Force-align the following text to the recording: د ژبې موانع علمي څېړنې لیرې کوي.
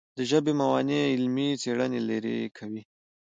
د 0.17 0.19
ژبې 0.29 0.53
موانع 0.61 0.99
علمي 1.13 1.49
څېړنې 1.61 1.99
لیرې 2.09 2.37
کوي. 2.57 2.81